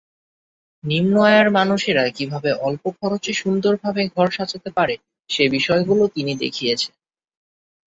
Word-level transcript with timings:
নিম্ন 0.83 1.13
আয়ের 1.23 1.47
মানুষেরা 1.51 2.03
কিভাবে 2.17 2.49
অল্প 2.61 2.83
খরচে 2.97 3.31
সুন্দরভাবে 3.33 4.01
ঘর 4.13 4.27
সাজাতে 4.31 4.69
পারে 4.77 4.95
সে 5.29 5.43
বিষয়গুলো 5.55 6.03
তিনি 6.15 6.33
দেখিয়েছেন। 6.43 6.93